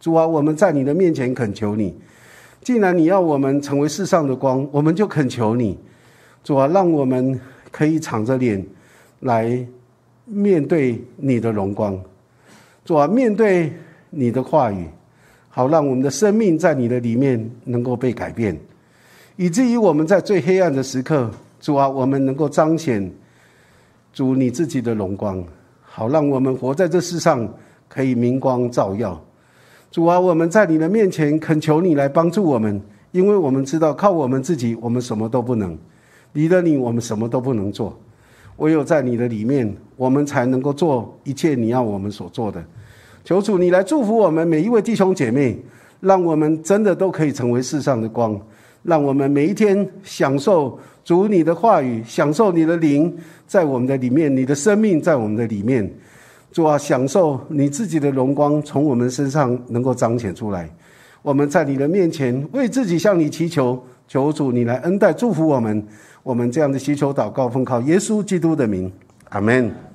[0.00, 1.96] 主啊，我们在你的面前恳求你，
[2.60, 5.78] 既然你要我们成为世上的光，我们就恳求你，
[6.42, 7.40] 主啊，让我们
[7.70, 8.66] 可以敞着脸。
[9.20, 9.64] 来
[10.32, 12.00] 面对你的荣光，
[12.84, 13.72] 主啊，面对
[14.10, 14.86] 你的话语，
[15.48, 18.56] 好让我们的生命在你的里面能够被改变，
[19.34, 21.28] 以至于我们在最黑暗的时刻，
[21.60, 23.10] 主啊，我们能够彰显
[24.12, 25.44] 主你自己的荣光，
[25.82, 27.52] 好让我们活在这世上
[27.88, 29.20] 可以明光照耀。
[29.90, 35.76] 主啊，我们在你的面前恳求你来帮助我们，因为我们知道靠我们自己，我们什么都不能；
[36.34, 37.98] 离了你，我们什么都不能做。
[38.60, 42.62] 唯有在你的里面，我们才能够做一切你要我们所做的。
[43.24, 45.58] 求主你来祝福我们每一位弟兄姐妹，
[46.00, 48.38] 让我们真的都可以成为世上的光，
[48.82, 53.14] 让我们每一天享受主你的话语，享受你的灵
[53.46, 55.90] 在我们的里面，你的生命在我们的里面。
[56.52, 60.68] 主啊，享受你自己的荣光从我们身上能够彰显出来。
[61.22, 65.86] 我们在你的面前为自己向你祈求，求主你来恩待祝福我们。
[66.22, 68.92] 我们这样的祈求祷告，奉靠耶稣基督的名，
[69.30, 69.89] 阿门。